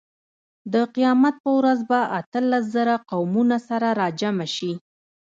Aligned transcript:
د 0.73 0.75
قیامت 0.95 1.35
په 1.43 1.51
ورځ 1.57 1.79
به 1.89 1.99
اتلس 2.19 2.63
زره 2.75 2.95
قومونه 3.09 3.57
سره 3.69 3.87
راجمع 4.01 4.47
شي. 4.55 4.71